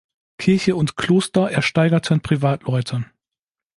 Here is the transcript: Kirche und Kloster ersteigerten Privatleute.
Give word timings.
Kirche 0.39 0.75
und 0.75 0.95
Kloster 0.97 1.51
ersteigerten 1.51 2.21
Privatleute. 2.21 3.05